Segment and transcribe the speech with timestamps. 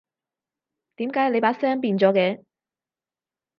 [0.95, 2.43] 點解你把聲變咗嘅？